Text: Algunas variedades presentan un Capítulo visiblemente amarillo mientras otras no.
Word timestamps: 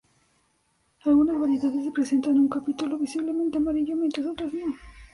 Algunas 1.05 1.39
variedades 1.39 1.91
presentan 1.93 2.39
un 2.39 2.49
Capítulo 2.49 2.97
visiblemente 2.97 3.59
amarillo 3.59 3.95
mientras 3.95 4.25
otras 4.25 4.51
no. 4.51 4.75